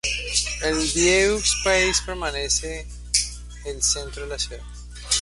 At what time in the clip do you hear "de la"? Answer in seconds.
4.23-4.39